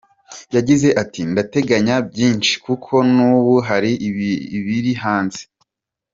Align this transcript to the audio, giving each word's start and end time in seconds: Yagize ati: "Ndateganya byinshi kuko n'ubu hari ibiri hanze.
Yagize 0.55 0.89
ati: 1.01 1.21
"Ndateganya 1.31 1.95
byinshi 2.09 2.53
kuko 2.65 2.93
n'ubu 3.13 3.55
hari 3.67 3.91
ibiri 4.59 4.91
hanze. 5.03 5.41